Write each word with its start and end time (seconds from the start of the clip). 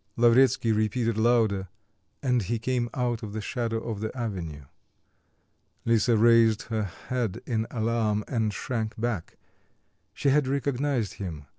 Lavretsky 0.17 0.71
repeated 0.71 1.15
louder, 1.15 1.67
and 2.23 2.41
he 2.41 2.57
came 2.57 2.89
out 2.95 3.21
of 3.21 3.33
the 3.33 3.39
shadow 3.39 3.77
of 3.81 3.99
the 3.99 4.09
avenue. 4.17 4.63
Lisa 5.85 6.17
raised 6.17 6.63
her 6.63 6.85
head 7.09 7.39
in 7.45 7.67
alarm, 7.69 8.23
and 8.27 8.51
shrank 8.51 8.95
back. 8.99 9.37
She 10.11 10.29
had 10.29 10.47
recognised 10.47 11.13
him. 11.21 11.45